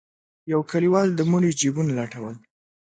[0.51, 2.35] يو کليوال د مړي جيبونه لټول.